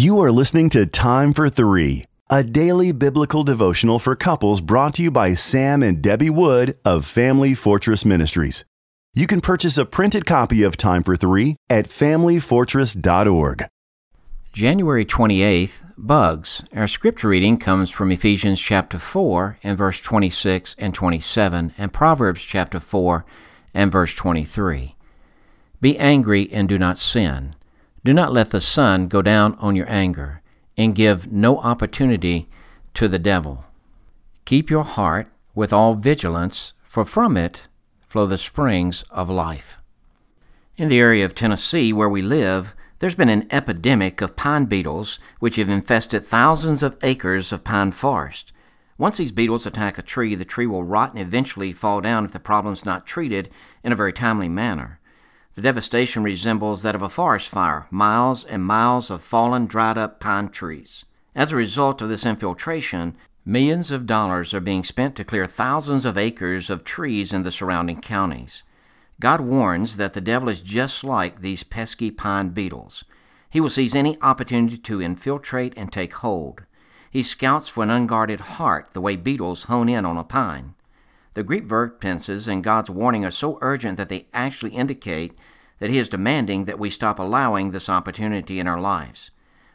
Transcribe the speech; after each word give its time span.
You 0.00 0.18
are 0.20 0.32
listening 0.32 0.70
to 0.70 0.86
Time 0.86 1.34
for 1.34 1.50
Three, 1.50 2.06
a 2.30 2.42
daily 2.42 2.90
biblical 2.90 3.44
devotional 3.44 3.98
for 3.98 4.16
couples 4.16 4.62
brought 4.62 4.94
to 4.94 5.02
you 5.02 5.10
by 5.10 5.34
Sam 5.34 5.82
and 5.82 6.00
Debbie 6.00 6.30
Wood 6.30 6.74
of 6.86 7.04
Family 7.04 7.52
Fortress 7.52 8.06
Ministries. 8.06 8.64
You 9.12 9.26
can 9.26 9.42
purchase 9.42 9.76
a 9.76 9.84
printed 9.84 10.24
copy 10.24 10.62
of 10.62 10.78
Time 10.78 11.02
for 11.02 11.16
Three 11.16 11.56
at 11.68 11.86
FamilyFortress.org. 11.86 13.66
January 14.54 15.04
28th, 15.04 15.92
Bugs. 15.98 16.64
Our 16.74 16.88
scripture 16.88 17.28
reading 17.28 17.58
comes 17.58 17.90
from 17.90 18.10
Ephesians 18.10 18.58
chapter 18.58 18.98
4 18.98 19.58
and 19.62 19.76
verse 19.76 20.00
26 20.00 20.76
and 20.78 20.94
27 20.94 21.74
and 21.76 21.92
Proverbs 21.92 22.40
chapter 22.40 22.80
4 22.80 23.26
and 23.74 23.92
verse 23.92 24.14
23. 24.14 24.94
Be 25.82 25.98
angry 25.98 26.50
and 26.50 26.70
do 26.70 26.78
not 26.78 26.96
sin. 26.96 27.54
Do 28.04 28.14
not 28.14 28.32
let 28.32 28.50
the 28.50 28.60
sun 28.60 29.08
go 29.08 29.20
down 29.20 29.54
on 29.56 29.76
your 29.76 29.90
anger, 29.90 30.40
and 30.76 30.94
give 30.94 31.30
no 31.30 31.58
opportunity 31.58 32.48
to 32.94 33.08
the 33.08 33.18
devil. 33.18 33.66
Keep 34.46 34.70
your 34.70 34.84
heart 34.84 35.28
with 35.54 35.72
all 35.72 35.94
vigilance, 35.94 36.72
for 36.82 37.04
from 37.04 37.36
it 37.36 37.68
flow 38.08 38.26
the 38.26 38.38
springs 38.38 39.02
of 39.10 39.28
life. 39.28 39.78
In 40.76 40.88
the 40.88 40.98
area 40.98 41.24
of 41.24 41.34
Tennessee 41.34 41.92
where 41.92 42.08
we 42.08 42.22
live, 42.22 42.74
there's 43.00 43.14
been 43.14 43.28
an 43.28 43.46
epidemic 43.50 44.20
of 44.20 44.36
pine 44.36 44.64
beetles 44.64 45.20
which 45.38 45.56
have 45.56 45.68
infested 45.68 46.24
thousands 46.24 46.82
of 46.82 46.96
acres 47.02 47.52
of 47.52 47.64
pine 47.64 47.92
forest. 47.92 48.52
Once 48.96 49.18
these 49.18 49.32
beetles 49.32 49.66
attack 49.66 49.98
a 49.98 50.02
tree, 50.02 50.34
the 50.34 50.44
tree 50.44 50.66
will 50.66 50.84
rot 50.84 51.12
and 51.12 51.20
eventually 51.20 51.72
fall 51.72 52.00
down 52.00 52.24
if 52.24 52.32
the 52.32 52.40
problem's 52.40 52.84
not 52.84 53.06
treated 53.06 53.50
in 53.82 53.92
a 53.92 53.96
very 53.96 54.12
timely 54.12 54.48
manner. 54.48 54.99
The 55.56 55.62
devastation 55.62 56.22
resembles 56.22 56.82
that 56.82 56.94
of 56.94 57.02
a 57.02 57.08
forest 57.08 57.48
fire, 57.48 57.86
miles 57.90 58.44
and 58.44 58.64
miles 58.64 59.10
of 59.10 59.22
fallen, 59.22 59.66
dried 59.66 59.98
up 59.98 60.20
pine 60.20 60.48
trees. 60.48 61.04
As 61.34 61.52
a 61.52 61.56
result 61.56 62.00
of 62.00 62.08
this 62.08 62.24
infiltration, 62.24 63.16
millions 63.44 63.90
of 63.90 64.06
dollars 64.06 64.54
are 64.54 64.60
being 64.60 64.84
spent 64.84 65.16
to 65.16 65.24
clear 65.24 65.46
thousands 65.46 66.04
of 66.04 66.16
acres 66.16 66.70
of 66.70 66.84
trees 66.84 67.32
in 67.32 67.42
the 67.42 67.52
surrounding 67.52 68.00
counties. 68.00 68.62
God 69.20 69.40
warns 69.40 69.96
that 69.98 70.14
the 70.14 70.20
devil 70.20 70.48
is 70.48 70.62
just 70.62 71.04
like 71.04 71.40
these 71.40 71.62
pesky 71.62 72.10
pine 72.10 72.50
beetles. 72.50 73.04
He 73.50 73.60
will 73.60 73.68
seize 73.68 73.94
any 73.94 74.16
opportunity 74.22 74.78
to 74.78 75.02
infiltrate 75.02 75.74
and 75.76 75.92
take 75.92 76.14
hold. 76.14 76.62
He 77.10 77.22
scouts 77.22 77.68
for 77.68 77.82
an 77.82 77.90
unguarded 77.90 78.40
heart 78.40 78.92
the 78.92 79.00
way 79.00 79.16
beetles 79.16 79.64
hone 79.64 79.88
in 79.88 80.06
on 80.06 80.16
a 80.16 80.24
pine. 80.24 80.74
The 81.34 81.44
Greek 81.44 81.64
verb 81.64 82.00
tenses 82.00 82.48
in 82.48 82.62
God's 82.62 82.90
warning 82.90 83.24
are 83.24 83.30
so 83.30 83.58
urgent 83.60 83.96
that 83.98 84.08
they 84.08 84.26
actually 84.32 84.72
indicate 84.72 85.38
that 85.78 85.90
He 85.90 85.98
is 85.98 86.08
demanding 86.08 86.64
that 86.64 86.78
we 86.78 86.90
stop 86.90 87.18
allowing 87.18 87.70
this 87.70 87.88
opportunity 87.88 88.58
in 88.58 88.66
our 88.66 88.80
lives. 88.80 89.30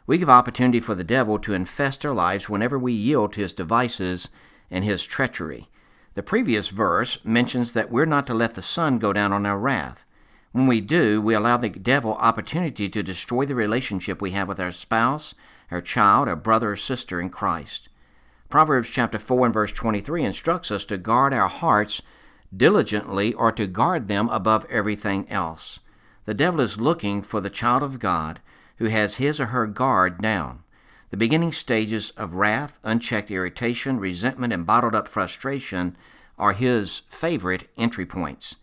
We 0.06 0.18
give 0.18 0.30
opportunity 0.30 0.80
for 0.80 0.94
the 0.94 1.02
devil 1.02 1.38
to 1.40 1.54
infest 1.54 2.06
our 2.06 2.14
lives 2.14 2.48
whenever 2.48 2.78
we 2.78 2.92
yield 2.92 3.32
to 3.32 3.40
his 3.40 3.54
devices 3.54 4.30
and 4.70 4.84
his 4.84 5.04
treachery. 5.04 5.68
The 6.14 6.22
previous 6.22 6.68
verse 6.68 7.18
mentions 7.24 7.72
that 7.72 7.90
we're 7.90 8.06
not 8.06 8.26
to 8.28 8.34
let 8.34 8.54
the 8.54 8.62
sun 8.62 8.98
go 8.98 9.12
down 9.12 9.32
on 9.32 9.44
our 9.44 9.58
wrath. 9.58 10.06
When 10.52 10.66
we 10.66 10.80
do, 10.80 11.20
we 11.20 11.34
allow 11.34 11.56
the 11.56 11.68
devil 11.68 12.14
opportunity 12.14 12.88
to 12.88 13.02
destroy 13.02 13.44
the 13.44 13.54
relationship 13.54 14.22
we 14.22 14.30
have 14.30 14.48
with 14.48 14.60
our 14.60 14.70
spouse, 14.72 15.34
our 15.70 15.80
child, 15.80 16.28
our 16.28 16.36
brother 16.36 16.72
or 16.72 16.76
sister 16.76 17.20
in 17.20 17.28
Christ. 17.28 17.88
Proverbs 18.48 18.90
chapter 18.90 19.18
4 19.18 19.46
and 19.46 19.54
verse 19.54 19.72
23 19.72 20.24
instructs 20.24 20.70
us 20.70 20.84
to 20.84 20.96
guard 20.96 21.34
our 21.34 21.48
hearts 21.48 22.00
diligently 22.56 23.34
or 23.34 23.50
to 23.50 23.66
guard 23.66 24.06
them 24.06 24.28
above 24.28 24.64
everything 24.70 25.28
else. 25.28 25.80
The 26.26 26.34
devil 26.34 26.60
is 26.60 26.80
looking 26.80 27.22
for 27.22 27.40
the 27.40 27.50
child 27.50 27.82
of 27.82 27.98
God 27.98 28.40
who 28.78 28.86
has 28.86 29.16
his 29.16 29.40
or 29.40 29.46
her 29.46 29.66
guard 29.66 30.20
down. 30.20 30.62
The 31.10 31.16
beginning 31.16 31.52
stages 31.52 32.10
of 32.10 32.34
wrath, 32.34 32.78
unchecked 32.84 33.30
irritation, 33.30 33.98
resentment, 33.98 34.52
and 34.52 34.66
bottled 34.66 34.94
up 34.94 35.08
frustration 35.08 35.96
are 36.38 36.52
his 36.52 37.00
favorite 37.08 37.68
entry 37.76 38.06
points. 38.06 38.56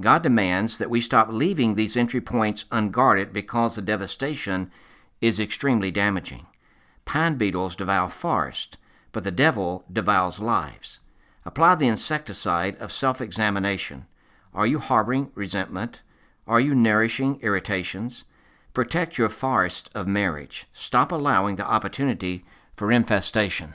God 0.00 0.22
demands 0.22 0.78
that 0.78 0.90
we 0.90 1.00
stop 1.00 1.28
leaving 1.30 1.74
these 1.74 1.96
entry 1.96 2.20
points 2.20 2.64
unguarded 2.70 3.32
because 3.32 3.74
the 3.74 3.82
devastation 3.82 4.70
is 5.20 5.40
extremely 5.40 5.90
damaging. 5.90 6.46
Pine 7.04 7.36
beetles 7.36 7.76
devour 7.76 8.08
forests 8.08 8.76
but 9.12 9.24
the 9.24 9.30
devil 9.30 9.84
devours 9.92 10.40
lives. 10.40 11.00
Apply 11.44 11.74
the 11.74 11.88
insecticide 11.88 12.76
of 12.78 12.92
self 12.92 13.20
examination. 13.20 14.06
Are 14.54 14.66
you 14.66 14.78
harboring 14.78 15.30
resentment? 15.34 16.02
Are 16.46 16.60
you 16.60 16.74
nourishing 16.74 17.38
irritations? 17.42 18.24
Protect 18.74 19.18
your 19.18 19.28
forest 19.28 19.90
of 19.94 20.06
marriage. 20.06 20.66
Stop 20.72 21.10
allowing 21.12 21.56
the 21.56 21.66
opportunity 21.66 22.44
for 22.76 22.92
infestation. 22.92 23.74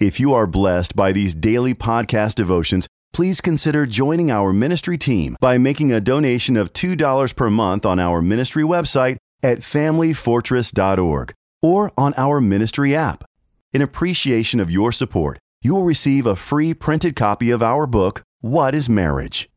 If 0.00 0.20
you 0.20 0.34
are 0.34 0.46
blessed 0.46 0.96
by 0.96 1.12
these 1.12 1.34
daily 1.34 1.74
podcast 1.74 2.34
devotions, 2.34 2.86
please 3.12 3.40
consider 3.40 3.86
joining 3.86 4.30
our 4.30 4.52
ministry 4.52 4.98
team 4.98 5.36
by 5.40 5.56
making 5.56 5.92
a 5.92 6.00
donation 6.00 6.56
of 6.56 6.72
$2 6.72 7.36
per 7.36 7.50
month 7.50 7.86
on 7.86 7.98
our 7.98 8.20
ministry 8.20 8.64
website 8.64 9.16
at 9.44 9.58
FamilyFortress.org 9.58 11.32
or 11.62 11.92
on 11.96 12.14
our 12.16 12.40
ministry 12.40 12.96
app. 12.96 13.24
In 13.72 13.82
appreciation 13.82 14.58
of 14.58 14.70
your 14.70 14.90
support, 14.90 15.38
you 15.62 15.74
will 15.74 15.84
receive 15.84 16.26
a 16.26 16.36
free 16.36 16.74
printed 16.74 17.14
copy 17.14 17.50
of 17.50 17.62
our 17.62 17.86
book, 17.86 18.22
What 18.40 18.74
is 18.74 18.88
Marriage? 18.88 19.48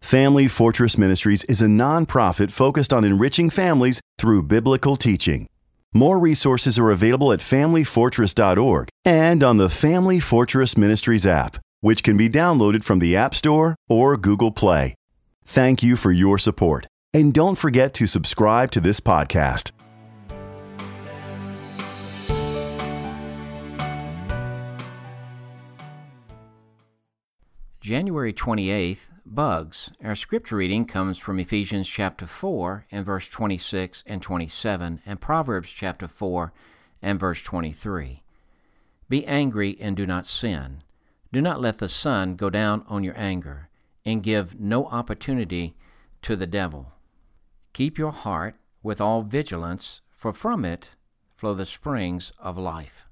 Family 0.00 0.48
Fortress 0.48 0.98
Ministries 0.98 1.44
is 1.44 1.62
a 1.62 1.66
nonprofit 1.66 2.50
focused 2.50 2.92
on 2.92 3.04
enriching 3.04 3.50
families 3.50 4.00
through 4.18 4.42
biblical 4.42 4.96
teaching. 4.96 5.46
More 5.94 6.18
resources 6.18 6.78
are 6.78 6.90
available 6.90 7.32
at 7.32 7.40
FamilyFortress.org 7.40 8.88
and 9.04 9.42
on 9.42 9.56
the 9.56 9.70
Family 9.70 10.20
Fortress 10.20 10.76
Ministries 10.76 11.26
app, 11.26 11.56
which 11.80 12.02
can 12.02 12.16
be 12.16 12.28
downloaded 12.28 12.84
from 12.84 12.98
the 12.98 13.16
App 13.16 13.34
Store 13.34 13.76
or 13.88 14.16
Google 14.16 14.50
Play. 14.50 14.94
Thank 15.46 15.82
you 15.82 15.96
for 15.96 16.10
your 16.10 16.36
support. 16.38 16.86
And 17.14 17.32
don't 17.32 17.56
forget 17.56 17.94
to 17.94 18.08
subscribe 18.08 18.72
to 18.72 18.80
this 18.80 18.98
podcast. 18.98 19.70
January 27.80 28.32
28th, 28.32 29.10
Bugs. 29.24 29.92
Our 30.02 30.16
scripture 30.16 30.56
reading 30.56 30.86
comes 30.86 31.16
from 31.16 31.38
Ephesians 31.38 31.88
chapter 31.88 32.26
4 32.26 32.86
and 32.90 33.06
verse 33.06 33.28
26 33.28 34.02
and 34.08 34.20
27 34.20 35.00
and 35.06 35.20
Proverbs 35.20 35.70
chapter 35.70 36.08
4 36.08 36.52
and 37.00 37.20
verse 37.20 37.44
23. 37.44 38.24
Be 39.08 39.24
angry 39.24 39.76
and 39.80 39.96
do 39.96 40.04
not 40.04 40.26
sin. 40.26 40.82
Do 41.32 41.40
not 41.40 41.60
let 41.60 41.78
the 41.78 41.88
sun 41.88 42.34
go 42.34 42.50
down 42.50 42.84
on 42.88 43.04
your 43.04 43.16
anger, 43.16 43.68
and 44.04 44.20
give 44.20 44.58
no 44.58 44.86
opportunity 44.86 45.76
to 46.22 46.34
the 46.34 46.48
devil. 46.48 46.93
Keep 47.74 47.98
your 47.98 48.12
heart 48.12 48.54
with 48.84 49.00
all 49.00 49.22
vigilance, 49.22 50.00
for 50.12 50.32
from 50.32 50.64
it 50.64 50.90
flow 51.34 51.54
the 51.54 51.66
springs 51.66 52.32
of 52.38 52.56
life. 52.56 53.08